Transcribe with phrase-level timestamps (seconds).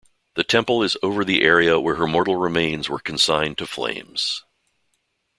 [0.33, 4.43] The temple is over the area where her mortal remains were consigned to flames.